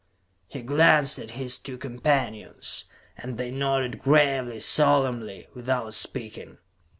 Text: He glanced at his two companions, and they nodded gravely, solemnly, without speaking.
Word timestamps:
He 0.47 0.63
glanced 0.63 1.19
at 1.19 1.29
his 1.37 1.59
two 1.59 1.77
companions, 1.77 2.85
and 3.15 3.37
they 3.37 3.51
nodded 3.51 4.01
gravely, 4.01 4.59
solemnly, 4.59 5.45
without 5.53 5.93
speaking. 5.93 6.57